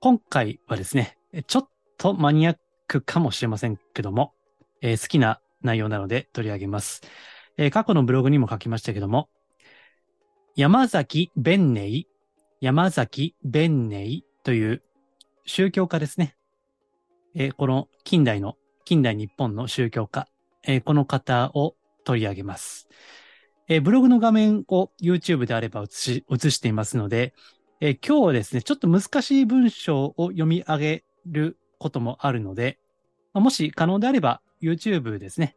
[0.00, 1.16] 今回はですね、
[1.46, 2.56] ちょっとマニアッ
[2.86, 4.34] クかもしれませんけども、
[4.82, 7.02] えー好きな内容なので取り上げます。
[7.56, 9.30] えー過去のブログにも書きましたけども、
[10.54, 12.04] 山崎弁寧、
[12.60, 14.82] 山崎弁寧という
[15.46, 16.36] 宗教家ですね。
[17.34, 20.28] えーこの近代の、近代日本の宗教家、
[20.62, 22.86] えこの方を取り上げます。
[23.68, 27.32] えブログの画面を YouTube であれば映し映していますので、
[27.80, 32.78] えー今日はですね、ちょっと難しい文章を読み上げることもあるので、
[33.34, 35.56] まあもし可能であれば YouTube ですね、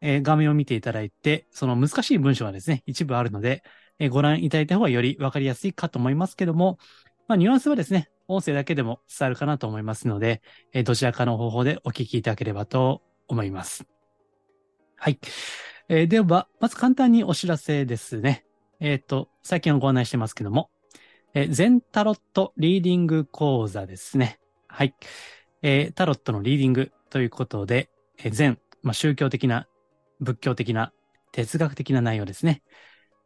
[0.00, 3.64] えー画面を見ていただいて、その難しい文章がですね、一部あるので、
[3.98, 6.78] えーご覧いただいた方がよりわかりやすいかと思いますけども、
[7.26, 10.42] まあ、ニュアンスはですね、音声だけでも伝わるかなと思いますので、
[10.72, 13.86] えーどちらかの方法でお聞きいただければと思います。
[14.94, 15.18] はい。
[15.88, 18.44] えーでは、まず簡単にお知らせですね。
[18.78, 20.70] えっ、と、最近はご案内してますけども、
[21.38, 24.38] え全タロットリーディング講座ですね。
[24.68, 24.94] はい。
[25.60, 29.68] えータロットのリーディングということで、え全、まあ、宗教的な、
[30.18, 30.94] 仏教的な、
[31.32, 32.62] 哲学的な内容ですね。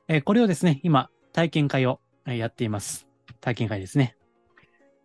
[0.08, 3.06] えこれをですね、今、体験会をやっています。
[3.40, 4.16] 体験会ですね。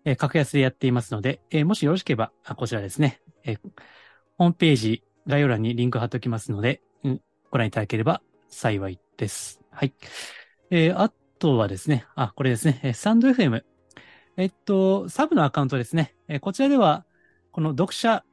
[0.03, 3.57] え格安でやっていますので、えもしよろしければ、こちらですね、え
[4.39, 9.61] ホームページ概要欄にリンク貼っておきますので、うんご覧いただければ幸いです。
[9.69, 9.93] はい。
[10.71, 11.11] えーあ
[11.45, 13.61] とはですね、あ、これですね、えースタンド FM。
[14.35, 16.15] えっと、サブのアカウントですね。
[16.27, 17.05] えこちらでは、
[17.51, 18.25] この読者、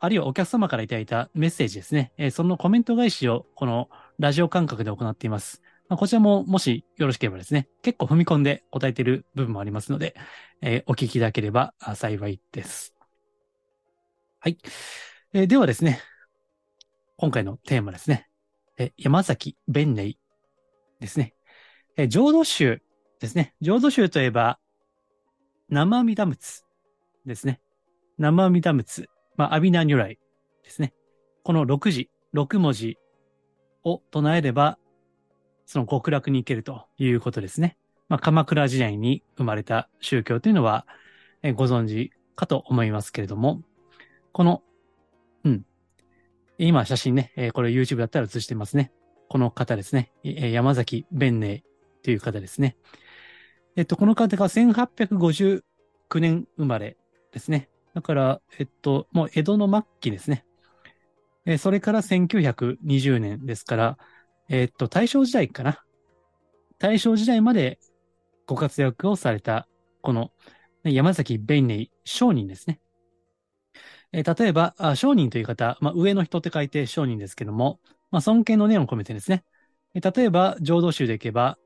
[0.00, 2.12] あるいはお客様からいただいたメッセージですね。
[2.16, 5.60] えそのコメント返しを、このラジオ感覚で行っています。
[5.90, 10.14] まあ、こちらも、もしよろしければですね、結構踏み込んで答えている部分もありますので、
[10.62, 12.94] えお聞きいただければ幸いです。
[14.40, 14.56] はい。
[15.34, 16.00] えではですね、
[17.18, 18.26] 今回のテーマですね。
[18.78, 20.16] え山崎弁寧
[21.00, 21.34] ですね。
[21.96, 22.80] え浄土宗
[23.20, 23.54] ですね。
[23.60, 24.58] 浄土宗といえば、
[25.68, 26.64] 生阿弥陀仏
[27.24, 27.60] ですね。
[28.18, 29.08] 生阿弥陀仏。
[29.36, 30.18] まあ、阿弥陀如来
[30.64, 30.92] ですね。
[31.44, 32.98] この6字、6文字
[33.84, 34.78] を唱えれば、
[35.66, 37.76] その極楽に行けるということですね。
[38.08, 40.86] まあ、鎌倉時代に生まれた宗教というのは、
[41.42, 43.62] えご存知かと思いますけれども、
[44.32, 44.62] この、
[45.44, 45.64] うん。
[46.58, 48.92] 今写真ね、えこれ YouTube だったら映してますね。
[49.28, 50.12] この方ですね。
[50.24, 51.62] え山崎弁寧
[52.04, 52.76] という方ですね。
[53.76, 55.62] えっと、この方が1859
[56.10, 56.96] 年生まれ
[57.32, 57.68] ですね。
[57.94, 60.44] だから、えっと、もう江戸の末期ですね。
[61.46, 63.98] えそれから1920年ですから、
[64.48, 65.82] えっと、大正時代かな。
[66.78, 67.78] 大正時代まで
[68.46, 69.66] ご活躍をされた、
[70.02, 70.30] この
[70.84, 72.80] 山崎弁寧商人ですね。
[74.12, 79.44] え例えば、あ商人という方、まあ、上の人って書いて商人ですけども、まあ、尊敬の念を込めてですね。
[79.94, 81.58] え例えば、浄土宗でいけば、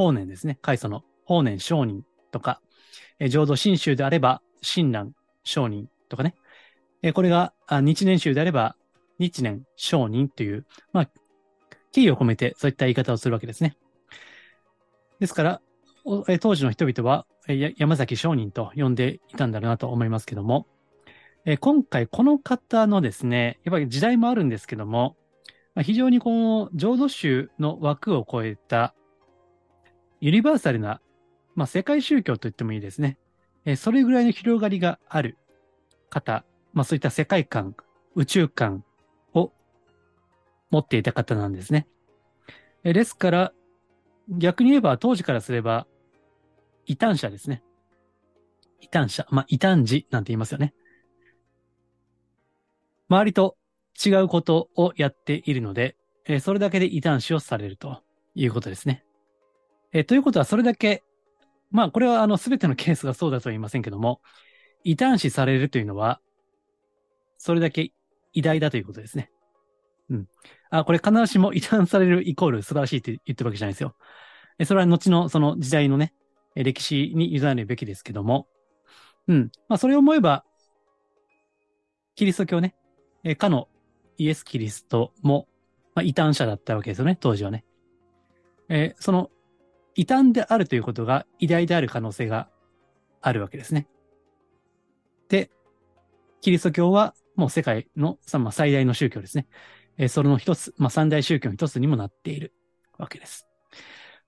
[0.00, 0.58] 法然ですね。
[0.62, 2.62] 開祖の法然商人とか、
[3.18, 5.12] えー浄土真宗であれば、親鸞
[5.44, 6.34] 商人とかね。
[7.02, 8.76] えーこれが、あ日蓮宗であれば、
[9.18, 11.10] 日蓮商人という、まあ、
[11.92, 13.76] 敬意を込めてそういった言い方をするわけですね。
[15.18, 15.60] ですから、
[16.28, 20.66] えー当時の人々は、えー山崎商人と呼んでいたんだろうなと思いますけども、
[21.44, 25.16] えー今回この方のですね、やっぱり時代もあるんですけども、
[25.74, 28.94] ま非常にこの浄土宗の枠を超えた
[30.20, 31.00] ユニバーサルな、
[31.54, 33.18] まあ、世界宗教と言ってもいいですね。
[33.64, 35.36] えそれぐらいの広がりがある
[36.08, 37.74] 方、まあそういった世界観、
[38.14, 38.84] 宇宙観
[39.34, 39.52] を
[40.70, 41.86] 持っていた方なんですね。
[42.84, 43.52] えーですから、
[44.28, 45.86] 逆に言えば当時からすれば、
[46.86, 47.62] 異端者ですね。
[48.80, 50.74] 異端者、まあ異端児なんて言いますよね。
[53.08, 53.56] 周りと
[54.04, 55.96] 違うことをやっているので、
[56.26, 58.02] えそれだけで異端視をされると
[58.34, 59.04] いうことですね。
[59.92, 61.02] えということは、それだけ、
[61.70, 64.20] まあ、これはあの、すべてのケースがそうだとは言いませんけども、
[64.84, 66.20] 異端視されるというのは、
[67.38, 67.92] それだけ
[68.32, 69.30] 偉大だということですね。
[70.10, 70.28] うん。
[70.70, 73.94] あ、これ必ずしも異端されるイコール素晴らしいって言ってるわけじゃないですよ。
[74.58, 76.12] えそれは後のその時代のね、
[76.54, 78.46] 歴史に委ねるべきですけども、
[79.28, 79.50] うん。
[79.68, 80.44] まあ、それを思えば、
[82.14, 82.74] キリスト教ね、
[83.24, 83.68] えかの
[84.18, 85.48] イエス・キリストも、
[85.94, 87.64] まあ、異端者だったわけですよね、当時はね。
[88.68, 89.30] えーその
[89.94, 92.48] 異端であるということが偉大である可能性が
[93.20, 93.86] あるわけですね。
[95.28, 95.50] で、
[96.40, 99.46] キリスト教はもう世界の、ま、最大の宗教ですね。
[99.98, 102.54] え、それの一つ、まあ、三大宗教の一つにもなっている
[102.98, 103.46] わけです。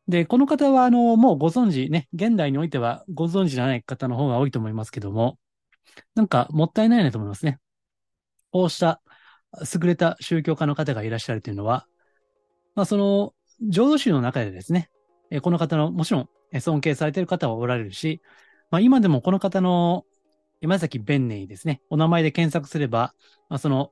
[0.09, 5.38] で、この方は、あの、もうご存知ね、現代においてはご存知じゃない方の方が多いと思いますけども、
[6.15, 7.58] なんかもったいないなと思いますね。
[8.50, 9.00] こうした
[9.75, 11.87] 優れた宗教家の方がいらっしゃるというのは、
[12.75, 13.35] まあ、その、
[13.69, 14.91] 浄土宗の中でですね、
[15.40, 16.29] この方の、もちろん
[16.61, 18.20] 尊敬されている方はおられるし、
[18.70, 20.05] まあ、今でもこの方の
[20.61, 23.14] 山崎弁寧ですね、お名前で検索すれば、
[23.49, 23.90] まあ、その、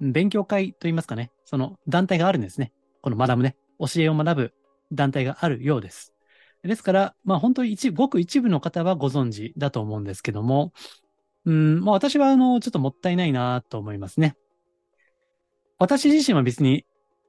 [0.00, 2.72] 勉強会といいますかね、その団体があるんですね。
[3.02, 4.52] この学ぶね、教えを学ぶ
[4.92, 6.14] 団体があるようです。
[6.62, 10.72] ですから、まあ本当に一、ごく一部の方はご存知だと思うんですけども、
[11.44, 14.34] うん、まあ私はあの、ちょっともったいないなと思いますね。
[15.78, 16.84] 私自身は別に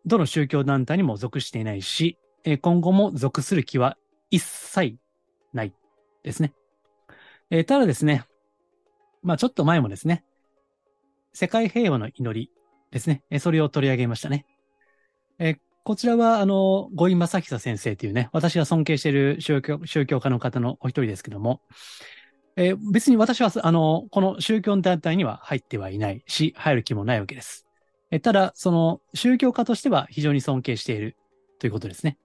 [0.06, 3.98] どの宗教団体にも属していないし、え今後も属する気は
[4.30, 4.98] 一切
[5.54, 5.74] ない
[6.24, 6.54] ですね。
[7.50, 8.26] え、ただですね、
[9.24, 10.24] まあちょっと前もですね、
[11.34, 12.52] 世界平和の祈り
[12.92, 14.46] ですね、えそれを取り上げましたね。
[15.40, 21.62] え、こちらは、あの、五井正久先生というね、私が尊敬している宗教宗教家の方のお一人ですけども、
[22.56, 27.66] えー、別に私は、あの、この宗教団体には入ってはいないし、入る気もないわけです。
[28.12, 31.16] えただ、その宗教家としては非常に尊敬している
[31.60, 32.18] ということですね。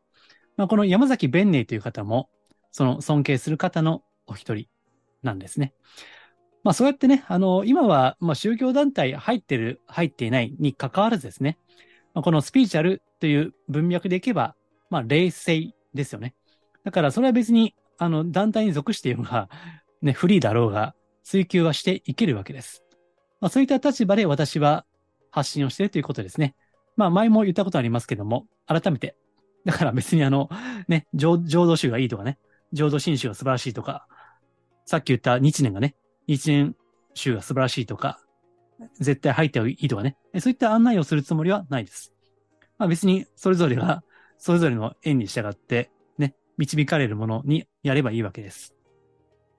[0.57, 2.29] まあ、この山崎弁寧という方も、
[2.71, 4.67] その尊敬する方のお一人
[5.23, 5.73] なんですね。
[6.65, 11.59] まあそうやってね、あの、今は、まあ宗教団体入ってる、入っていないに関わらずですね、
[12.15, 14.57] まあ、このスピーチャルという文脈でいけば、
[14.91, 16.35] まあ冷静ですよね。
[16.85, 19.49] だからそれは別に、あの、団体に属しているが、
[20.03, 22.83] ね、フリーだろうが、追求はしていけるわけです。
[23.41, 24.87] まあそういった立場で私は
[25.31, 26.55] 発信をしているということですね。
[26.97, 29.17] まあ前も言ったことありますけども、改めて。
[29.65, 30.49] だから別にあの、
[30.89, 32.39] ね、浄土宗がいいとかね、
[32.73, 34.07] 浄土真宗が素晴らしいとか、
[34.87, 35.95] さっき言った日年がね、
[36.27, 36.77] 日年
[37.15, 38.21] 宗が素晴らしいとか、
[39.01, 42.13] 絶対入ってはいいとかね、そういった案内をするつもりはないです。
[42.79, 44.03] まあ別にそれぞれが、
[44.39, 48.75] それぞれの縁に従って、ね、導かれるものにやればいいわけです。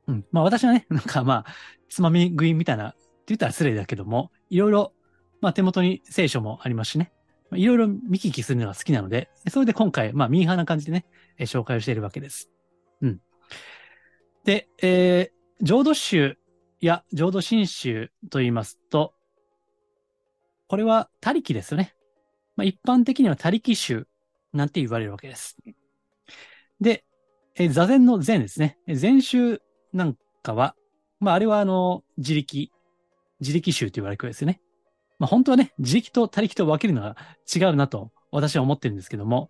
[0.08, 0.26] うん。
[0.32, 1.54] まあ私はね、 なんかまあ、
[1.90, 4.94] つまみ食いみたいな、って言ったら失礼だけども、いろいろ
[5.42, 7.12] まあ手元に聖書もありますしね。
[7.54, 11.06] いろいろ見聞きするのが好きなので、それで今回、まあミーハーな感じでね、
[11.38, 12.50] え紹介をしているわけです。
[13.02, 13.22] うん。
[14.44, 16.38] で、えー、浄土宗
[16.82, 19.14] や浄土真宗と言いますと、
[20.68, 21.96] これは他力ですよね。
[22.56, 24.08] まあ一般的には他力宗
[24.54, 25.58] なんて言われるわけです。
[26.82, 27.06] で、
[27.56, 28.78] えー、座禅の禅ですね。
[28.88, 29.62] 禅宗
[29.94, 30.76] なんかは、
[31.20, 32.72] まああれはあの、自力、
[33.40, 34.62] 自力宗と言われるわけですよね。
[35.20, 37.16] まあ、本当はね、自力と他力と分けるのが
[37.54, 39.50] 違うなと私は思ってるんですけども、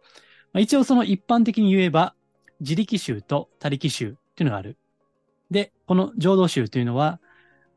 [0.53, 2.15] まあ、一応その一般的に言えば、
[2.59, 4.77] 自力宗と他力宗っていうのがある。
[5.51, 7.19] で、この浄土宗というのは、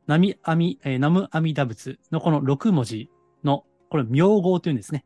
[0.06, 3.10] ナミアミ、えー、ナムアミダ仏のこの6文字
[3.44, 5.04] の、これ、名号というんですね。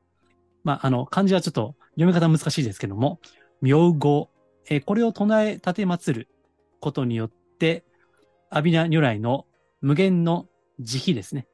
[0.65, 3.21] まあ、あの、漢字はちょっと読み方難しいですけども、
[3.61, 4.31] 名号、
[4.69, 6.29] えー、これを唱え立て祀る
[6.81, 7.85] ことによって、
[8.51, 9.47] 阿弥陀如来の
[9.81, 10.47] 無限の
[10.79, 11.47] 慈悲ですね。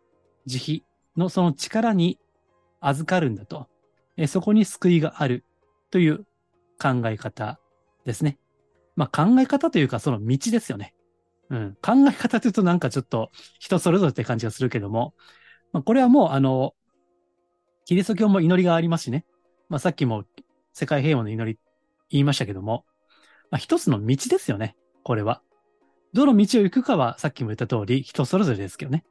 [0.47, 0.89] 慈悲
[1.19, 2.19] のその力に
[2.81, 3.67] 預かるんだと。
[4.17, 5.45] えそこに救いがある
[5.91, 6.27] という
[6.81, 7.61] 考え方
[8.05, 8.39] ですね。
[8.97, 10.95] まあ考え方というかその道ですよね。
[11.51, 11.79] うん。
[11.83, 15.15] 考え方というとなんかちょっと人それぞれって感じがするけども、
[15.73, 16.75] まあ、これはもうあの、
[17.85, 19.25] キリスト教も祈りがありますしね。
[19.69, 20.25] まあさっきも
[20.73, 21.59] 世界平和の祈り
[22.11, 22.85] 言いましたけども、
[23.51, 24.77] まあ一つの道ですよね。
[25.05, 25.43] これは。
[26.13, 29.05] どの道を行くかはさっきも言った通り人それぞれですけどね。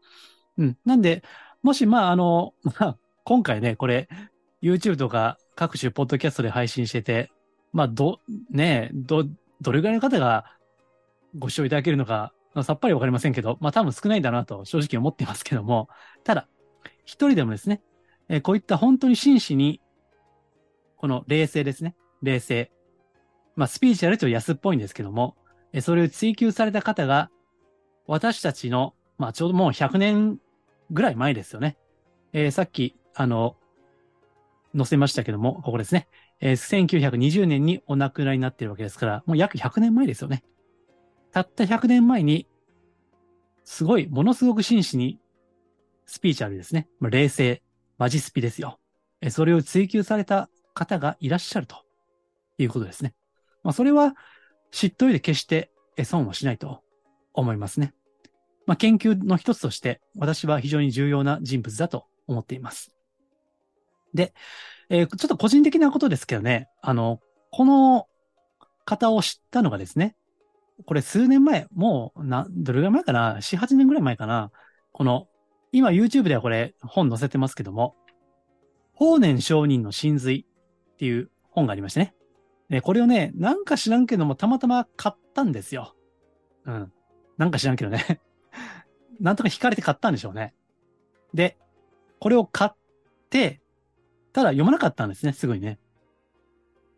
[0.58, 0.78] うん。
[0.86, 1.24] なんで、
[1.68, 4.08] もし、まあ、あの、まあ、今回ね、これ、
[4.62, 7.30] YouTube とか各種ポッドキャストで配信してて、
[7.74, 9.26] まあ、ど、ねど、
[9.60, 10.46] どれぐらいの方が
[11.38, 12.32] ご視聴いただけるのか、
[12.64, 15.90] さっぱりわかりませんけど、まあ多分少ないんだなと正直思ってますけども、
[16.24, 16.48] ただ、
[17.04, 17.82] 一人でもですね、
[18.30, 19.82] えー、こういった本当に真摯に、
[20.96, 21.98] この冷静ですね。
[22.22, 22.72] 冷静。
[23.58, 25.36] まあスピーチやると安っぽいんですけども、
[25.74, 27.30] えー、それを追求された方が、
[28.08, 30.40] 私たちの、まあちょうどもう100年
[30.92, 31.78] ぐらい前ですよね。
[32.34, 33.56] えー、さっき、あの、
[34.76, 36.08] 載せましたけども、ここですね。
[36.40, 40.44] えー、1920年にお亡くなりになっているわけですから、もう約100年前ですよね。
[41.32, 42.48] たった100年前に、
[43.64, 45.20] すごい、ものすごく真摯に、
[46.06, 46.88] スピーチあるですね。
[47.00, 47.62] まあ、冷静、
[47.98, 48.80] マジスピですよ。
[49.22, 51.84] えー、それを追求された方がいらっしゃると
[52.58, 53.14] いうことですね。
[53.64, 54.16] まあ、それは、
[54.72, 55.72] 知っといて決して
[56.04, 56.84] 損はしないと
[57.34, 57.94] 思いますね。
[58.68, 62.94] まあ、研究の一つとして私は非常に重要な人物だと思っています。
[64.14, 64.34] で、
[64.90, 67.20] えー、ちょっと個人的なことですけどね、あの、
[67.52, 68.08] この
[68.86, 70.16] 方を知ったのがですね、
[70.86, 74.52] これ数年前、もう、な、どれぐらい前かな ?4、8年ぐらい前かな
[74.92, 75.28] この、
[75.72, 77.96] 今 YouTube ではこれ本載せてますけども、
[78.94, 80.46] 法然上人の真髄
[80.94, 82.14] っていう本がありまして
[82.70, 82.82] ね。
[82.82, 85.96] これをね、なんか知らんけども、たまたま買ったんですよ。
[86.66, 86.92] うん。
[87.38, 88.20] なんか知らんけどね。
[89.20, 90.54] なんとか惹かれて買ったんでしょうね。
[91.34, 91.58] で、
[92.20, 92.72] これを買っ
[93.30, 93.62] て、
[94.34, 95.80] ただ読まなかったんですね、すぐにね。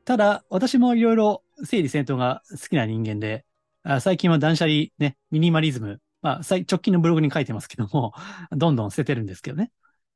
[0.06, 3.46] ただ、私もいろいろ整理戦闘が好きな人間で、
[3.84, 8.14] あ最近は断捨離ね、ミニマリズム、まあ、直近のブログに書いてますけども、
[8.52, 9.72] どんどん捨ててるんですけどね。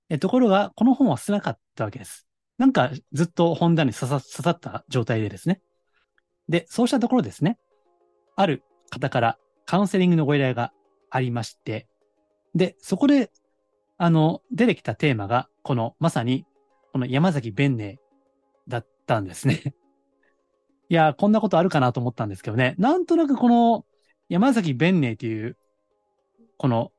[0.09, 2.27] えところが、この本は捨てなかったわけです。
[2.57, 5.61] なんかずっと本棚に刺さ刺さった状態でですね。
[6.49, 7.57] で、そうしたところですね。
[8.35, 10.71] ある方からカウンセリングのご依頼が
[11.09, 11.87] ありまして、
[12.55, 13.31] で、そこで、
[13.97, 16.45] あの、出てきたテーマが、この、まさに、
[16.91, 17.99] この山崎弁寧
[18.67, 19.75] だったんですね。
[20.89, 22.75] いや、こんなことあるかなと思ったんですけどね。
[22.77, 23.85] なんとなくこの
[24.29, 25.57] 山崎弁寧っていう、
[26.57, 26.91] この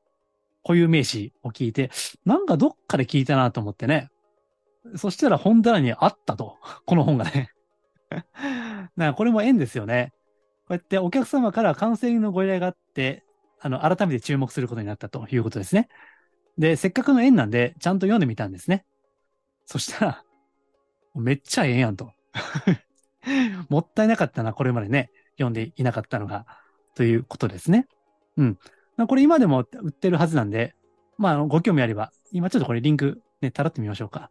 [0.63, 1.91] 固有名詞を聞いて、
[2.25, 4.09] なんかどっかで聞いたなと思ってね。
[4.95, 6.57] そしたら本棚にあったと。
[6.85, 7.51] この本がね。
[8.09, 10.13] だからこれも縁ですよね。
[10.67, 13.24] こうやってお客様からカウンセリングのご依頼があって、
[13.65, 15.89] あの、改めて注目することになったということですね。
[16.55, 18.85] で、せっかくの縁なんで、ちゃんと読んでみたんですね。
[19.65, 20.23] そしたら、
[21.15, 22.13] めっちゃええやんと。
[23.69, 26.45] もったいなかったな、これまでね、読んでいなかったのが、
[26.93, 27.87] ということですね。
[28.37, 28.59] うん。
[29.07, 30.75] これ今でも売ってるはずなんで、
[31.17, 34.29] まあ、ご興味あれば、今ちょっとこれリンクね、たらってみましょうか。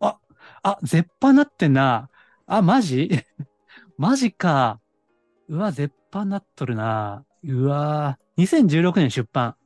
[0.00, 0.18] あ、
[0.62, 2.08] あ、絶版なってんな。
[2.46, 3.10] あ、マジ？
[3.98, 4.80] マジか。
[5.48, 7.26] うわ、絶版なっとるな。
[7.42, 9.56] うわ2016年出版。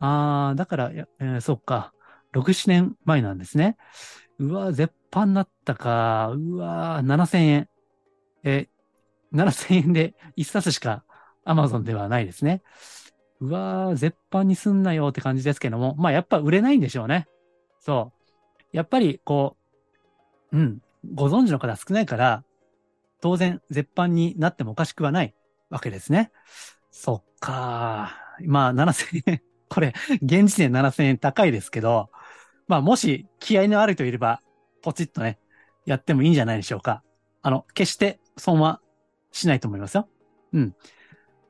[0.00, 1.92] あー、だから、えー、そっか。
[2.32, 3.76] 6、7年前なんですね。
[4.38, 6.32] うわー絶版なったか。
[6.34, 7.68] うわ7000円。
[8.42, 11.04] えー、7000円で1冊しか
[11.46, 12.62] Amazon ではないですね。
[13.40, 17.26] うわー、絶版にすんなよって感じですけども、まあやっぱ売れないんでしょうね。
[17.78, 18.12] そ
[18.72, 18.76] う。
[18.76, 19.56] やっぱりこ
[20.50, 20.78] う、うん、
[21.14, 22.42] ご存知の方少ないから、
[23.20, 25.34] 当然絶版になってもおかしくはない
[25.68, 26.30] わけですね。
[26.90, 32.10] そっかまあ7000円、 これ、現時点7000円高いですけど、
[32.66, 34.40] まあもし気合のある人いれば、
[34.82, 35.38] ポチッとね、
[35.84, 37.02] やってもいいんじゃないでしょうか。
[37.42, 38.80] あの、決して損は
[39.32, 40.08] しないと思いますよ。
[40.52, 40.74] うん。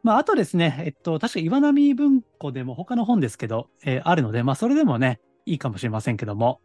[0.02, 6.60] まあ、あとですね、えっと、確か岩波文庫でも他の本ですけど、えー、あるので、まあ、それでもね、いいかもしれませんけども。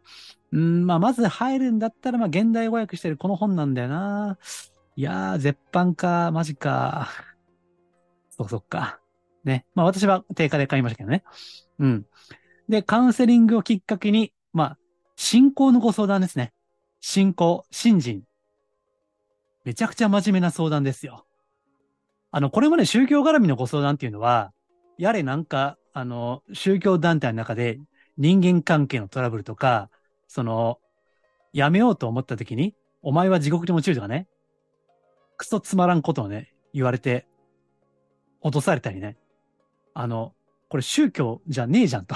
[0.52, 4.38] うん、まあ、まず入るんだったら、まあ、現代語訳してるこの本なんだよな。
[4.96, 7.08] いやー、絶版か、マジか。
[8.30, 9.00] そうそっか。
[9.44, 9.66] ね。
[9.74, 11.24] まあ、私は定価で買いましたけどね。
[11.78, 12.06] うん。
[12.68, 14.78] で、カウンセリングをきっかけに、まあ、
[15.16, 16.52] 信仰のご相談ですね。
[17.00, 18.22] 信仰、信心。
[19.64, 21.26] めちゃくちゃ真面目な相談ですよ。
[22.30, 24.52] あの、これまで宗教絡みのご相談っていうのは、
[24.98, 27.80] やれなんか、あの、宗教団体の中で
[28.16, 29.90] 人間関係のトラブルとか、
[30.28, 30.78] その、
[31.52, 34.28] やめようと思った時に、お前は地獄に落ちるとかね、
[35.36, 37.26] クソつまらんことをね、言われて、
[38.42, 39.16] 脅されたりね。
[39.94, 40.34] あの、
[40.68, 42.14] これ宗教じゃねえじゃんと。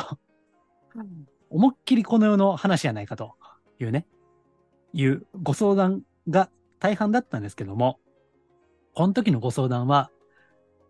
[1.51, 3.35] 思いっきりこの世の話やないかと
[3.79, 4.07] いうね、
[4.93, 7.99] いうご相談が大半だったんですけども、
[8.95, 10.11] この時のご相談は、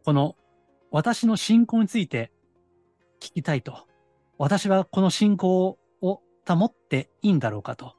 [0.04, 0.36] この
[0.90, 2.30] 私の信仰について
[3.20, 3.86] 聞きたいと。
[4.36, 7.94] 私はこの信仰を保っていいんだろうかと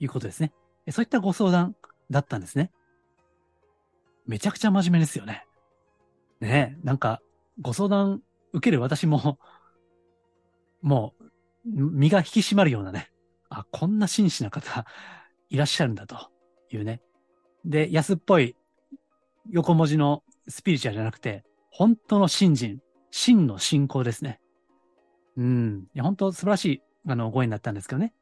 [0.00, 0.52] いうことですね。
[0.90, 1.74] そういったご相談
[2.10, 2.70] だったんですね。
[4.26, 5.46] めちゃくちゃ真面目ですよね。
[6.40, 7.20] ねえ、なんか、
[7.60, 8.22] ご相談
[8.52, 9.38] 受ける私も、
[10.82, 11.30] もう、
[11.64, 13.10] 身が引き締まるようなね、
[13.48, 14.86] あ、こんな真摯な方
[15.48, 16.30] いらっしゃるんだと
[16.70, 17.00] いうね。
[17.64, 18.56] で、安っぽい
[19.50, 24.40] 横文字のスピリチュアルじゃなくて、本当の信心、真の信仰ですね。
[25.36, 25.88] うん。
[25.94, 28.14] いや、本当素晴らしい、あの、ご縁だったんですけどね。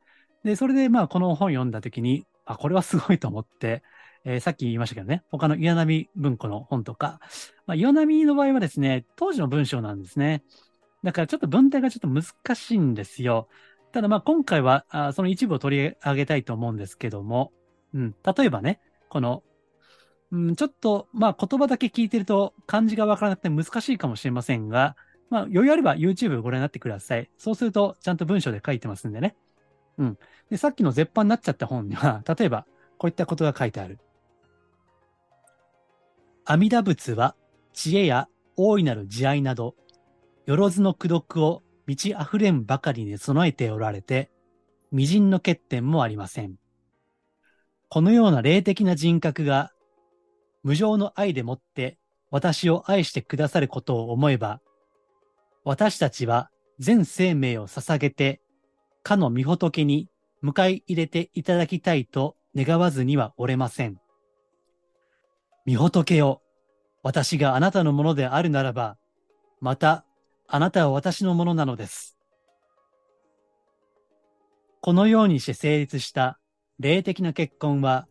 [0.44, 3.82] で、それで、まあ、この本読んだときに、あ、これはすごいと思って、
[4.24, 7.20] えー、さっき言いましたけどね、他の岩波文庫の本とか、
[7.66, 10.42] まあ、岩波の場合はですね、当時の文章なんですね。
[11.02, 13.48] だからちょっと文体がちょっと難しいんですよ。
[13.92, 17.52] ただまあ今回はあその一部を取り上げたいと思うんですけども、
[17.92, 19.42] うん、例えばね、この
[20.34, 24.96] うん、ちょっと、まあ言葉だけ聞いてると漢字がわからなくて難しいかもしれませんが、
[25.30, 27.30] まあ余裕あれば YouTube ご覧になってください。
[27.38, 29.36] そうするとちゃんと文章で書いてますんでね。
[29.98, 30.18] うん。
[30.50, 32.66] で、さっきの絶版になっちゃった本には、例えば
[32.98, 33.98] こういったことが書いてある。
[36.46, 37.34] 阿弥陀仏は
[37.72, 39.74] 知恵や大いなる慈愛など、
[40.44, 44.30] よろずの功徳を満ち溢れんばかりに備えておられて、
[44.92, 46.56] 微塵の欠点もありません。
[47.88, 49.72] このような霊的な人格が
[50.62, 51.98] 無常の愛でもって
[52.30, 54.60] 私を愛してくださることを思えば、
[55.64, 58.42] 私たちは全生命を捧げて、
[59.02, 60.10] かの御仏に
[60.42, 64.03] 迎え入れていただきたいと願わずにはおれません。
[65.66, 66.42] 御仏よ、
[67.02, 68.98] 私があなたのものであるならば、
[69.60, 70.04] また
[70.46, 72.18] あなたは私のものなのです。
[74.82, 76.38] このようにして成立した
[76.78, 78.06] 霊的な結婚は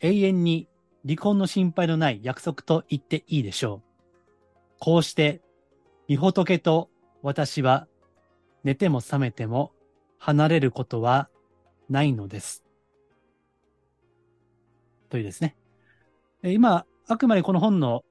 [0.00, 0.68] 永遠に
[1.06, 3.90] 離婚の心配のない約束と言っていいでしょう。
[4.78, 5.42] こうして、
[6.08, 6.88] 御仏と
[7.22, 7.86] 私は
[8.64, 9.72] 寝ても覚めても
[10.18, 11.28] 離れることは
[11.90, 12.64] ないのです。
[15.10, 15.56] というですね。
[16.42, 18.02] 今、あくまでこの本の、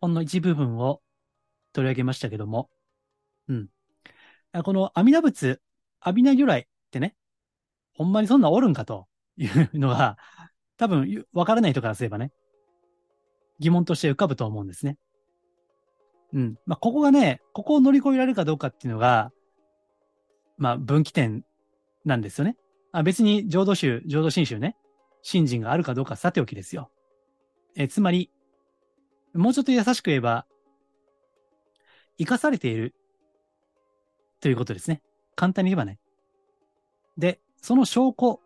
[0.00, 1.00] ほんの一部分を
[1.72, 2.70] 取り上げましたけども、
[3.48, 3.68] うん。
[4.62, 5.60] この阿弥陀仏、
[6.00, 7.14] 阿弥陀如来ってね、
[7.94, 10.16] ほんまにそんなおるんかというのが、
[10.76, 12.32] 多分、わからない人からすればね、
[13.58, 14.96] 疑問として浮かぶと思うんですね。
[16.32, 16.58] うん。
[16.66, 19.30] まあ、ここがね、ここを乗り越えられるかどうかっていうのが、
[20.56, 21.44] まあ、分岐点
[22.04, 22.56] なんですよね。
[22.92, 24.76] あ別に浄土宗、浄土真宗ね、
[25.22, 26.90] 信心があるかどうかさておきですよ。
[27.76, 28.30] えつまり、
[29.34, 30.46] もうちょっと優しく言えば、
[32.18, 32.94] 生かされている
[34.40, 35.02] ということですね。
[35.34, 35.98] 簡単に言えばね。
[37.18, 38.40] で、その証拠、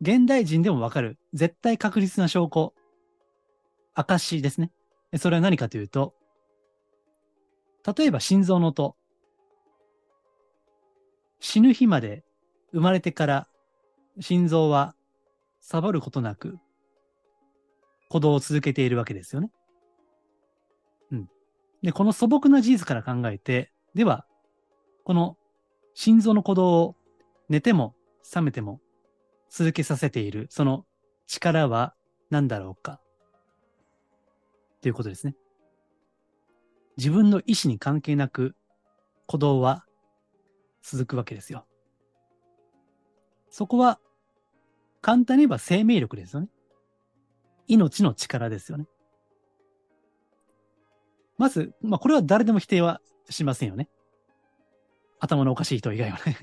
[0.00, 2.72] 現代人でもわかる、絶対確実な証拠、
[3.94, 4.70] 証ですね。
[5.16, 6.14] それは何かというと、
[7.96, 8.96] 例えば心臓の音。
[11.40, 12.22] 死ぬ日まで
[12.72, 13.48] 生まれてから
[14.20, 14.94] 心臓は
[15.60, 16.58] サボることなく
[18.10, 19.50] 鼓動を続けているわけですよね。
[21.12, 21.30] うん。
[21.80, 24.26] で、この素朴な事実から考えて、では、
[25.04, 25.38] この
[25.94, 26.96] 心臓の鼓動を
[27.48, 28.80] 寝ても覚めても
[29.48, 30.84] 続けさせている、その
[31.26, 31.94] 力は
[32.30, 33.00] 何だろうか？
[34.82, 35.36] ということですね。
[36.96, 38.56] 自分の意志に関係なく
[39.26, 39.84] 鼓動は
[40.82, 41.64] 続くわけですよ。
[43.50, 44.00] そこは
[45.00, 46.48] 簡単に言えば生命力ですよね。
[47.70, 48.86] 命の力ですよね。
[51.38, 53.88] まず、まあこれは誰でも否定はしませんよね。
[55.20, 56.36] 頭のおかしい人以外はね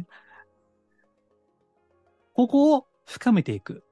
[2.33, 3.83] ここを深めていく。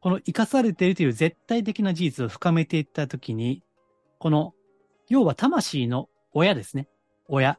[0.00, 3.62] この生かされているという絶対的な事実を深めていったときに、
[4.18, 4.52] この、
[5.08, 6.88] 要は魂の親ですね。
[7.26, 7.58] 親。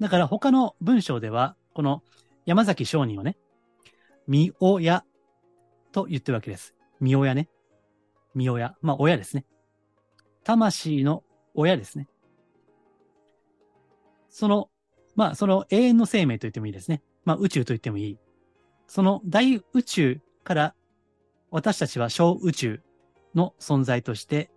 [0.00, 2.02] だから他の文章では、この
[2.46, 3.36] 山崎商人をね、
[4.26, 5.04] 見親
[5.92, 6.74] と言ってるわけです。
[7.00, 7.48] 見親ね。
[8.34, 8.76] 見親。
[8.80, 9.44] まあ親ですね。
[10.44, 11.22] 魂の
[11.54, 12.08] 親ですね。
[14.28, 14.68] その
[15.16, 17.02] まあ、その永遠の生命と言ってもいいですね。
[17.24, 18.18] まあ、宇宙と言ってもいい。
[18.86, 20.74] その大宇宙から
[21.50, 22.80] 私たちは小宇宙
[23.34, 24.50] の存在として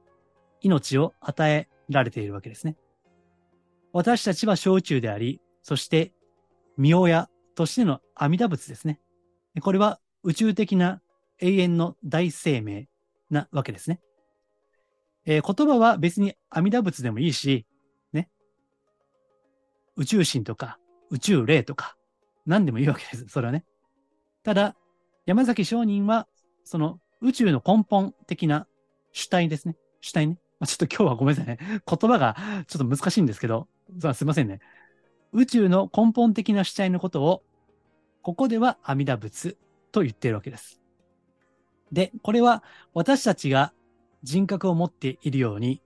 [0.61, 2.75] 命を与えられているわけですね。
[3.93, 6.11] 私たちは小宇宙であり、そして
[6.77, 8.99] 見親としての阿弥陀仏ですね。
[9.61, 11.01] これは宇宙的な
[11.39, 12.87] 永遠の大生命
[13.29, 13.99] なわけですね。
[15.25, 17.65] えー、言葉は別に阿弥陀仏でもいいし、
[18.13, 18.29] ね
[19.95, 21.95] 宇宙神とか宇宙霊とか
[22.45, 23.25] 何でもいいわけです。
[23.27, 23.65] それはね。
[24.43, 24.75] ただ、
[25.25, 26.27] 山崎商人は、
[26.63, 28.67] その宇宙の根本的な
[29.11, 29.75] 主体ですね。
[30.01, 30.39] 主体ね。
[30.59, 31.59] まあ、ちょっと今日はごめんなさいね。
[31.85, 32.35] 言葉が
[32.67, 33.67] ちょっと難しいんですけど、
[34.13, 34.59] すいませんね。
[35.33, 37.43] 宇宙の根本的な主体のことを、
[38.21, 39.57] ここでは阿弥陀仏
[39.91, 40.81] と言っているわけです。
[41.91, 43.73] で、これは私たちが
[44.23, 45.81] 人格を持っているように、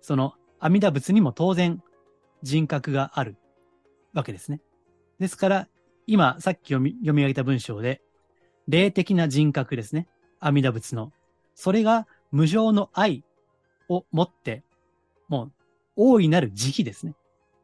[0.00, 1.82] その阿弥陀仏にも当然
[2.42, 3.36] 人格がある
[4.12, 4.60] わけですね。
[5.18, 5.68] ですから、
[6.06, 8.02] 今、さっき読み読み上げた文章で、
[8.68, 10.08] 霊的な人格ですね。
[10.40, 11.12] 阿弥陀仏の。
[11.54, 13.24] それが無常の愛
[13.88, 14.62] を持って、
[15.28, 15.52] もう、
[15.96, 17.14] 大いなる慈悲ですね。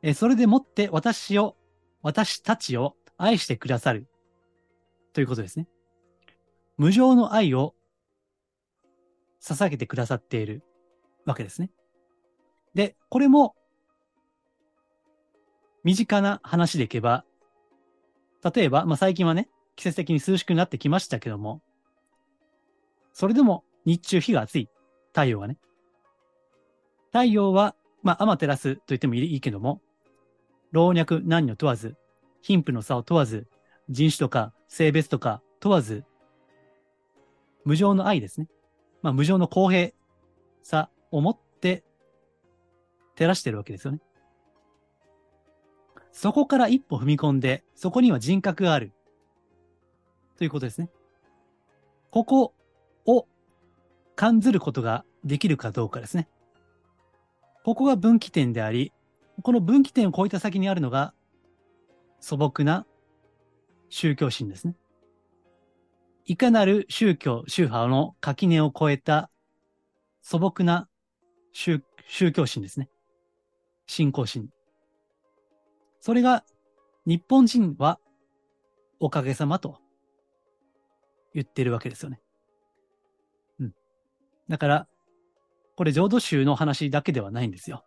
[0.02, 1.56] えそれでもって私を、
[2.02, 4.06] 私たちを愛してくださる。
[5.12, 5.66] ということですね。
[6.76, 7.74] 無常の愛を
[9.40, 10.62] 捧げてくださっている
[11.24, 11.70] わけですね。
[12.74, 13.54] で、これも
[15.84, 17.24] 身近な話でいけば、
[18.54, 21.62] 例えば、まあ、最近はね、季節的に涼しくなってきましたけども、
[23.12, 24.68] それでも日中日が暑い。
[25.12, 25.58] 太陽がね。
[27.06, 29.80] 太陽は、まあ、アマテラスと言ってもいいけども、
[30.70, 31.96] 老若男女問わず、
[32.42, 33.46] 貧富の差を問わず、
[33.88, 36.04] 人種とか性別とか問わず、
[37.64, 38.48] 無常の愛ですね。
[39.02, 39.90] まあ、無常の公平
[40.62, 41.84] さを持って
[43.16, 44.00] 照らしてるわけですよね。
[46.12, 48.92] そこから一歩踏み込んで、そこには人格がある。
[50.36, 50.90] ということですね。
[52.10, 52.54] ここ
[53.06, 53.26] を
[54.16, 56.28] 感ずることができるかどうかですね。
[57.64, 58.92] ここが分岐点であり、
[59.42, 61.14] この分岐点を超えた先にあるのが
[62.18, 62.86] 素朴な
[63.88, 64.74] 宗教心ですね。
[66.30, 69.30] いかなる宗教、宗派の垣根を超えた
[70.20, 70.86] 素朴な
[71.52, 71.80] 宗
[72.32, 72.90] 教心ですね。
[73.86, 74.50] 信仰心。
[76.00, 76.44] それが
[77.06, 77.98] 日本人は
[79.00, 79.78] おかげさまと
[81.32, 82.20] 言ってるわけですよね。
[83.58, 83.72] うん。
[84.50, 84.86] だから、
[85.76, 87.86] これ浄土宗の話だけではないんですよ。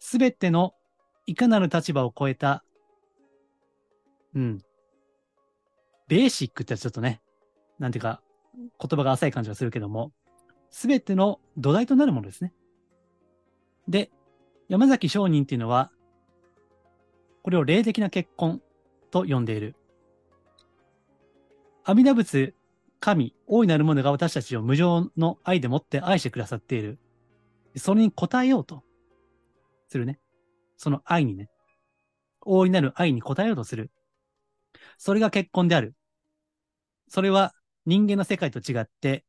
[0.00, 0.74] すべての
[1.26, 2.64] いかなる立場を超えた、
[4.34, 4.58] うん。
[6.08, 7.22] ベーシックってちょっとね、
[7.82, 8.22] なんていうか、
[8.54, 10.12] 言葉が浅い感じがするけども、
[10.70, 12.54] すべての土台となるものですね。
[13.88, 14.12] で、
[14.68, 15.90] 山崎商人っていうのは、
[17.42, 18.62] これを霊的な結婚
[19.10, 19.74] と呼んでいる。
[21.82, 22.54] 阿弥陀仏、
[23.00, 27.00] 神、大いなるものが私たちを無常の愛でもって愛してくださっている。
[27.74, 28.84] それに応えようと
[29.88, 30.20] するね。
[30.76, 31.50] その愛にね。
[32.42, 33.90] 大いなる愛に応えようとする。
[34.98, 35.96] それが結婚である。
[37.08, 37.52] それは
[37.86, 39.24] 人間の世界と違って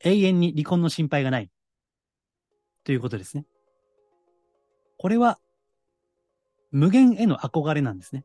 [0.00, 1.50] 永遠に離婚の心配がない。
[2.84, 3.44] ということですね。
[4.98, 5.38] これは
[6.70, 8.24] 無限への憧れなんですね。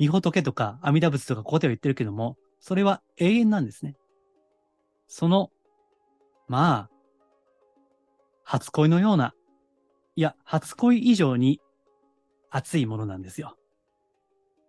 [0.00, 3.96] 御仏とか阿弥陀仏とかここでは言ってるけども、それは永遠なんですね。
[5.08, 5.50] その、
[6.46, 6.90] まあ、
[8.44, 9.34] 初恋のような、
[10.14, 11.60] いや、初恋以上に
[12.50, 13.56] 熱いものなんですよ。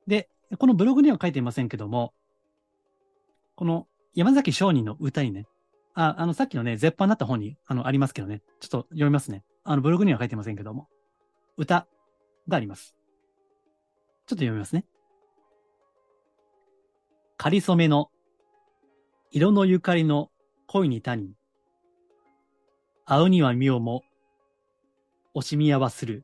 [0.07, 2.13] で、このブログには書いていませんけども、
[3.59, 5.45] この山崎商人の歌にね、
[5.93, 9.43] あ、あの、さっきのね、絶版になった本に、あの、ありますけどね、ちょっと読みますね。
[9.65, 10.87] あの、ブログには書いてませんけども、
[11.57, 11.85] 歌
[12.47, 12.95] があります。
[14.27, 14.85] ちょっと読みますね。
[17.35, 18.11] かりそめの
[19.29, 20.31] 色のゆかりの
[20.67, 21.33] 恋に谷。
[23.03, 24.03] 会うには妙も
[25.35, 26.23] 惜しみ合わする。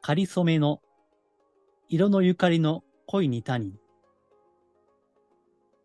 [0.00, 0.80] かりそめの
[1.90, 3.78] 色のゆかりの恋に谷。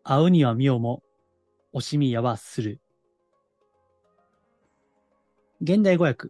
[0.04, 1.02] 会うには妙も
[1.74, 2.80] 惜しみ合わする。
[5.60, 6.28] 現代語訳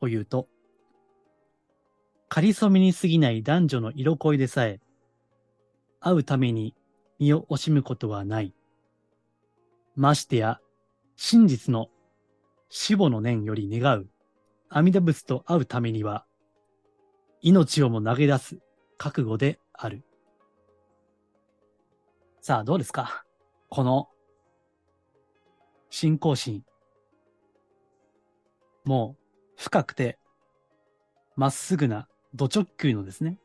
[0.00, 0.48] を言うと、
[2.28, 4.80] かりそめに過ぎない男女の色恋でさえ、
[6.00, 6.74] 会うために
[7.18, 8.54] 身を惜しむことはない。
[9.94, 10.60] ましてや、
[11.14, 11.88] 真実の
[12.68, 14.08] 死母の念より願う
[14.68, 16.26] 阿弥陀仏と会うためには、
[17.40, 18.58] 命をも投げ出す
[18.98, 20.02] 覚悟である。
[22.46, 23.24] さあ、どうですか？
[23.70, 24.08] この、
[25.90, 26.64] 信仰心。
[28.84, 30.16] もう、深くて、
[31.34, 32.06] まっすぐな、
[32.36, 33.40] 土直球のですね。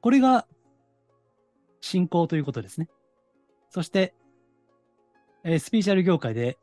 [0.00, 0.48] これが、
[1.80, 2.88] 信仰ということですね。
[3.70, 4.16] そして、
[5.44, 6.58] えー、スピーチャル業界で、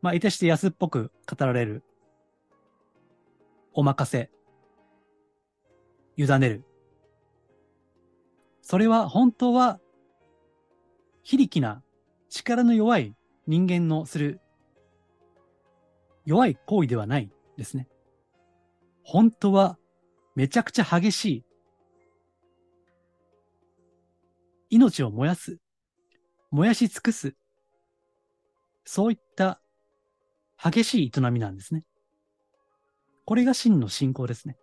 [0.00, 1.84] まあ、いたして安っぽく語られる、
[3.74, 4.30] お任せ、
[6.16, 6.64] 委ねる。
[8.62, 9.80] それは本当は、
[11.24, 11.82] 非力な、
[12.28, 13.14] 力の弱い
[13.46, 14.40] 人間のする、
[16.24, 17.88] 弱い行為ではないですね。
[19.02, 19.78] 本当は、
[20.36, 21.44] めちゃくちゃ激しい
[24.70, 25.58] 命を燃やす、
[26.50, 27.34] 燃やし尽くす、
[28.84, 29.60] そういった
[30.62, 31.84] 激しい営みなんですね。
[33.24, 34.58] これが真の信仰ですね。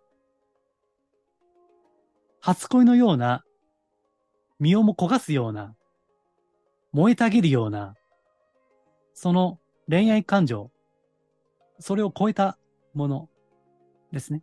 [2.40, 3.42] 初恋のような、
[4.60, 5.74] 身をも焦がすような、
[6.92, 7.94] 燃えたぎるような、
[9.14, 10.70] その恋愛感情、
[11.78, 12.58] それを超えた
[12.94, 13.28] もの
[14.12, 14.42] ですね。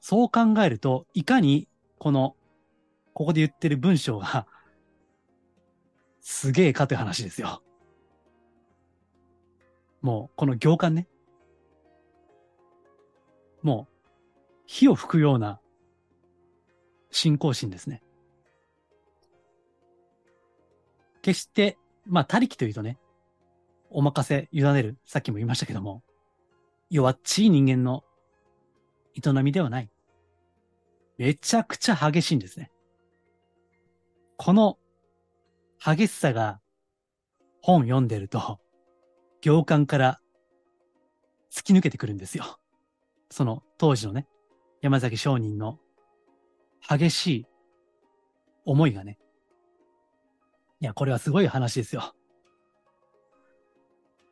[0.00, 1.68] そう考えると、いかに
[1.98, 2.34] この
[3.14, 4.46] ここで言ってる文章が、
[6.20, 7.62] すげえかという話ですよ。
[10.00, 11.08] もう、この行間ね。
[13.62, 13.94] もう、
[14.66, 15.60] 火を吹くような
[17.10, 18.02] 信仰心ですね。
[21.22, 22.98] 決して、まあ、他力というとね、
[23.90, 26.02] お任せ、委ねる、さっきも言いましたけども、
[26.90, 28.04] 弱っちい人間の
[29.14, 29.90] 営みではない。
[31.18, 32.70] めちゃくちゃ激しいんですね。
[34.36, 34.78] この
[35.84, 36.60] 激しさが
[37.60, 38.58] 本読んでると、
[39.40, 40.20] 行間から
[41.52, 42.58] 突き抜けてくるんですよ。
[43.30, 44.26] その当時のね、
[44.80, 45.78] 山崎商人の
[46.88, 47.46] 激しい
[48.64, 49.18] 思いがね。
[50.82, 52.12] いや、これはすごい話ですよ。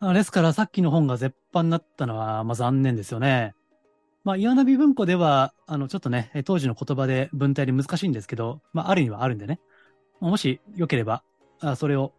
[0.03, 3.55] ですからさっきの本が絶版になったのは、まあ残念ですよね。
[4.25, 9.61] まあ、岩波文庫では、あの、ちょっとね、当時の言葉で文体で難しいんですけど、まあ、あるにはあるんでね。
[10.19, 11.23] もしよければ、
[11.61, 12.13] あそれを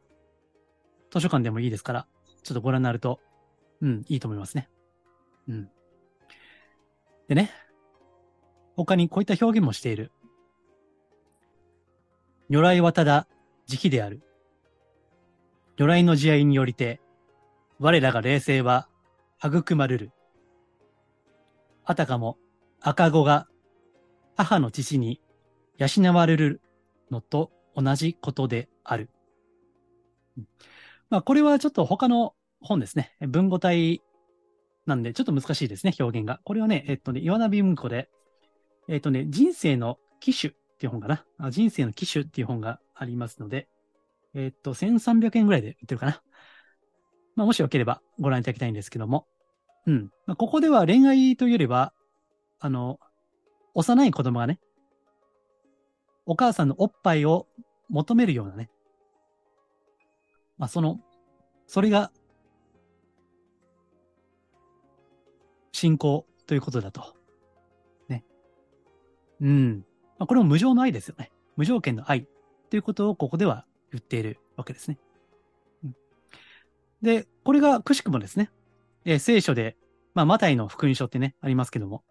[1.11, 2.07] 図書館でもいいですから、
[2.41, 3.19] ちょっとご覧になると、
[3.81, 4.69] うん、いいと思いますね。
[5.49, 5.69] うん。
[7.27, 7.51] でね、
[8.77, 10.13] 他にこういった表現もしている。
[12.49, 13.27] 如来はただ
[13.67, 14.21] 慈悲である。
[15.77, 17.01] 如来の慈愛によりて、
[17.79, 18.87] 我らが霊性は
[19.43, 20.11] 育まれる。
[21.83, 22.37] あたかも
[22.79, 23.47] 赤子が
[24.35, 25.19] 母の父に
[25.77, 26.61] 養われる
[27.09, 29.09] のと同じことである。
[31.09, 33.15] まあ、これはちょっと他の本ですね。
[33.19, 34.01] 文語体
[34.85, 36.39] なんで、ちょっと難しいですね、表現が。
[36.43, 38.09] これはね、えっとね、岩波文庫で、
[38.87, 41.25] えっとね、人生の機種っていう本かな。
[41.37, 43.67] あ人生の機種っていう本がありますので、
[44.35, 46.21] えっと、1300円ぐらいで売ってるかな。
[47.35, 49.25] まあ、もしよければご覧いただきたいんですけども。
[49.87, 50.11] うん。
[50.27, 51.93] まあ、ここでは恋愛というよりは、
[52.59, 52.99] あの、
[53.73, 54.59] 幼い子供がね、
[56.27, 57.47] お母さんのおっぱいを
[57.89, 58.69] 求めるようなね、
[60.59, 60.99] まあ、その、
[61.65, 62.11] それが、
[65.71, 67.15] 信仰ということだと。
[68.07, 68.23] ね。
[69.39, 69.85] うん。
[70.19, 71.31] まあ、これも無常の愛ですよね。
[71.55, 72.27] 無条件の愛
[72.71, 74.97] ということをここでは言っているわけですね。
[75.83, 75.95] うん、
[77.01, 78.49] で、これがくしくもですね、
[79.03, 79.75] えー、聖書で、
[80.13, 82.05] まあ、マタイの福音書ってね、ありますけども、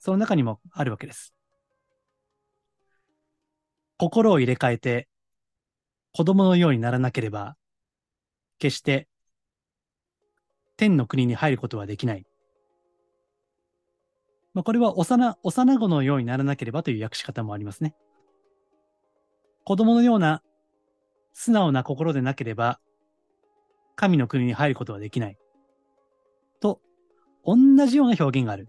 [0.00, 1.32] その中にもあるわけです。
[3.96, 5.08] 心を入れ替えて、
[6.12, 7.56] 子供のようにならなければ、
[8.58, 9.06] 決して
[10.76, 12.26] 天の国に入ることはできない。
[14.54, 17.94] まあ、これは幼、幼子のようにならなければという訳し方もありますね。
[19.64, 20.42] 子供のような
[21.32, 22.80] 素直な心でなければ、
[23.96, 25.38] 神の国に入ることはできない。
[26.60, 26.80] と、
[27.44, 28.68] 同じような表現がある。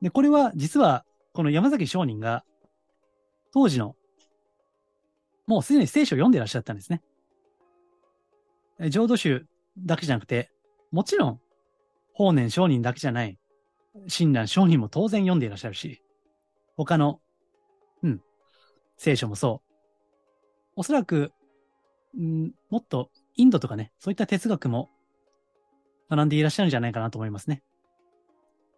[0.00, 2.44] で、これは実は、この山崎商人が、
[3.52, 3.96] 当時の、
[5.46, 7.02] もうすでに聖書を読んでいらっしゃったんですね。
[8.90, 9.46] 浄土宗
[9.78, 10.50] だけじゃなくて、
[10.90, 11.40] もちろん、
[12.12, 13.38] 法然商人だけじゃない、
[14.08, 16.02] 親鸞商人も当然読んでいらっしゃるし、
[16.76, 17.20] 他の、
[18.02, 18.22] うん、
[18.96, 19.65] 聖書もそう。
[20.76, 21.32] おそらく、
[22.16, 24.90] ん、もっとインドとかね、そういった哲学も
[26.10, 27.62] 学んでいらっしゃるんじゃないかなと思いますね。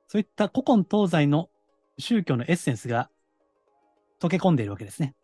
[0.07, 1.51] そういった古今東西の
[1.99, 3.11] 宗教のエッセンスが
[4.21, 5.15] 溶け込んでいるわけですね。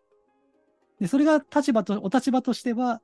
[1.01, 3.01] で、それが立場と、お立場としては、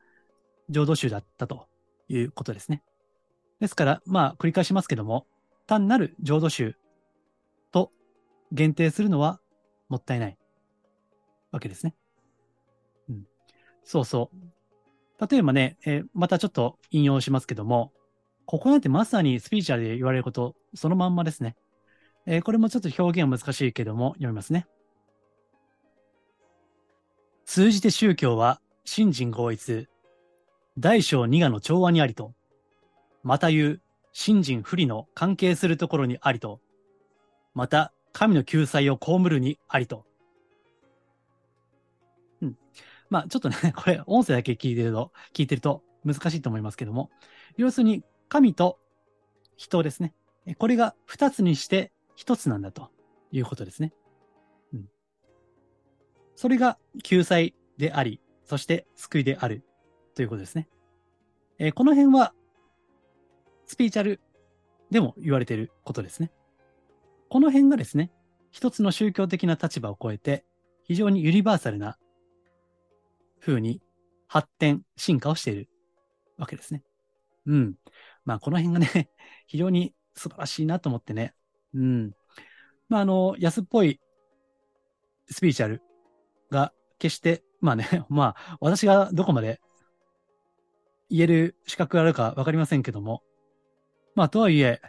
[0.68, 1.66] 浄土宗だったと
[2.08, 2.82] いうことですね。
[3.60, 5.26] ですから、まあ、繰り返しますけども、
[5.66, 6.74] 単なる浄土宗
[7.72, 7.92] と
[8.52, 9.40] 限定するのは
[9.88, 10.38] もったいない
[11.50, 11.94] わけですね。
[13.84, 14.30] そうそ
[15.20, 15.26] う。
[15.30, 17.92] 例えばね、えー、またちょっと引用しますけども、
[18.46, 21.56] ここなんてまさにスピーチャルで言われること、そのまんまですね。
[22.26, 24.66] えー、これもちょっと表現は難しいけども、読みますね。
[27.44, 29.88] 通じて宗教は、信心合一、
[30.78, 32.34] 大小二我の調和にありと、
[33.22, 36.60] また言う、信心不利の関係するところにありと、
[37.54, 40.04] また、神の救済を被るにありと。
[42.42, 42.56] うん。
[43.10, 47.10] まあ、ちょっとね、これ、音声だけ聞いてると、聞いてると難しいと思いますけども、
[47.56, 48.78] 要するに、神と
[49.56, 50.14] 人ですね。
[50.58, 52.90] これが二つにして一つなんだと
[53.32, 53.92] いうことですね。
[54.72, 54.88] うん。
[56.36, 59.64] それが救済であり、そして救いである
[60.14, 60.68] ということですね。
[61.58, 62.32] えー、この辺は、
[63.66, 64.20] スピーチャル
[64.90, 66.30] でも言われていることですね。
[67.28, 68.10] この辺がですね、
[68.50, 70.44] 一つの宗教的な立場を超えて、
[70.84, 71.98] 非常にユニバーサルな
[73.40, 73.80] 風に
[74.28, 75.68] 発展、進化をしている
[76.38, 76.82] わけですね。
[77.46, 77.74] うん。
[78.24, 79.10] まあ、この辺がね、
[79.46, 81.34] 非常に素晴らしいなと思ってね。
[81.74, 82.14] うん。
[82.88, 84.00] まあ、あの、安っぽい
[85.30, 85.82] スピーチャル
[86.50, 89.60] が決して、まあね、 まあ、私がどこまで
[91.08, 93.22] 言える資格があるかわかりませんけども、
[94.14, 94.80] まあ、とはいえ、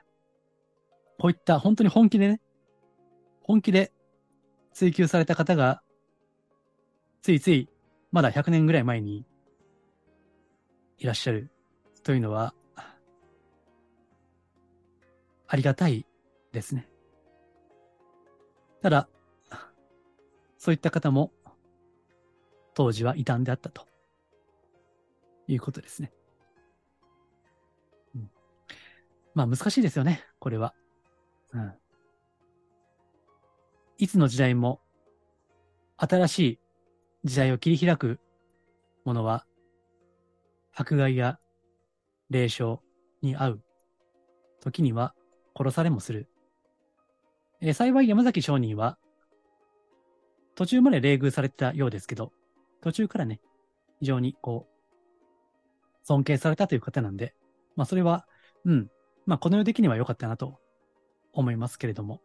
[1.20, 2.42] こういった本当に本気でね、
[3.42, 3.92] 本気で
[4.74, 5.82] 追求された方が、
[7.22, 7.70] ついつい、
[8.12, 9.26] まだ100年ぐらい前に
[10.98, 11.50] いらっしゃる
[12.04, 12.54] というのは、
[15.48, 16.06] ありがたい
[16.52, 16.88] ですね。
[18.82, 19.10] ただ、
[20.58, 21.32] そういった方も
[22.74, 23.88] 当時は異端であったと
[25.48, 26.12] いうことですね。
[28.16, 28.32] うん、
[29.34, 30.74] まあ難しいですよね、これは。
[31.54, 31.74] うん、
[33.98, 34.80] いつの時代も
[35.98, 36.60] 新しい
[37.24, 38.20] 時代を切り開く
[39.06, 39.46] ものは
[40.74, 41.40] 迫害や
[42.30, 42.80] 霊障
[43.22, 43.62] に遭う
[44.62, 45.14] 時には
[45.56, 46.28] 殺されもする。
[47.62, 48.98] えー、幸い山崎商人は
[50.56, 52.32] 途中まで冷遇されてたようですけど、
[52.82, 53.40] 途中からね、
[54.00, 54.72] 非常にこう、
[56.04, 57.34] 尊敬されたという方なんで、
[57.76, 58.28] ままあ、それは、
[58.66, 58.88] うん、
[59.26, 60.60] まあ、この世的には良かったなと
[61.34, 62.22] 思いますけれども、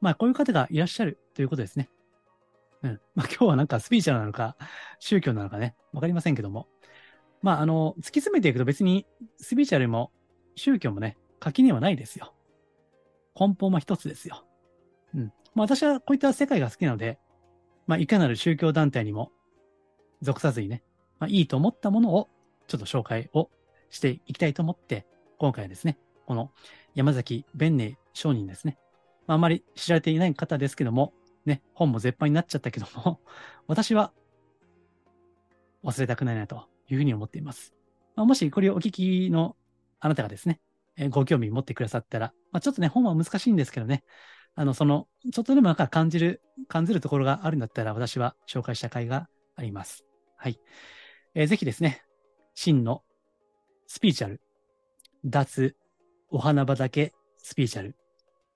[0.00, 1.88] まあ、こういう方がいらっしゃるということですね。
[2.82, 3.00] うん。
[3.14, 4.56] まあ、 今日はなんかスピーチャーなのか、
[4.98, 6.68] 宗教なのかね、わかりませんけども、
[7.42, 9.06] まあ、あの、突き詰めていくと別に
[9.38, 10.10] スピーチャルも
[10.54, 12.34] 宗教もね、垣根はないですよ。
[13.38, 14.46] 根本は一つですよ。
[15.14, 15.32] うん。
[15.54, 17.18] まあ、私はこういった世界が好きなので、
[17.86, 19.30] まあ、いかなる宗教団体にも
[20.22, 20.82] 属さずにね、
[21.18, 22.28] まあ、いいと思ったものを
[22.66, 23.50] ちょっと紹介を
[23.90, 25.06] していきたいと思って、
[25.38, 26.50] 今回はですね、この
[26.94, 28.78] 山崎弁寧商人ですね。
[29.26, 31.12] まあ、あまり知られていない方ですけども、
[31.48, 33.20] ね、本も絶版になっちゃったけども、
[33.66, 34.12] 私は
[35.84, 37.74] 忘れたくないなというふうに思っています。
[38.14, 39.56] まあ、もしこれをお聞きの
[40.00, 40.60] あなたがですね、
[40.96, 44.04] え、ご興味持ってくださったら、まあ、ちょっとね、本は難しいんですけどね、
[44.54, 50.04] あの、その、ちょっとでもなんか感じる、感じるところがあるんだったら、私は紹介した回があります。
[50.36, 50.58] はい。
[51.34, 52.02] えー、ぜひですね、
[52.54, 53.02] 真の
[53.86, 54.40] スピーチャル、
[55.24, 55.76] 脱
[56.30, 57.96] お花畑スピーチャル、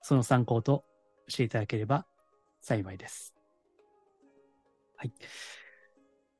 [0.01, 0.83] その参考と
[1.27, 2.05] していただければ
[2.61, 3.35] 幸いです。
[4.95, 5.11] はい。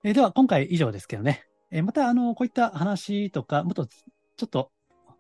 [0.04, 4.72] えー、では、今回以上ですけどね、えー、また、あの、こういった話とか、もっと、ちょっと、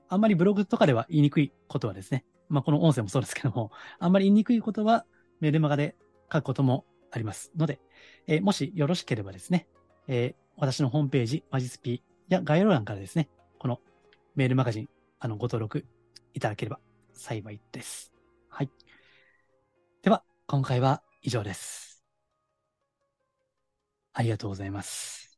[0.09, 5.05] あんまりブログとかでは言いにくいことはですね、まあ、この音声もそうですけども、あんまり言いにくいことは
[5.39, 5.95] メールマガで
[6.31, 7.79] 書くこともありますので、
[8.27, 9.67] えー、もしよろしければですね、
[10.07, 13.79] えー、私のホームページ、マジスピや概要欄からですね、この
[14.35, 15.85] メールマガジン、あの、ご登録
[16.33, 16.79] いただければ
[17.13, 18.11] 幸いです。
[18.49, 18.69] はい。
[20.01, 22.03] では、今回は以上です。
[24.13, 25.31] ありがとうございます。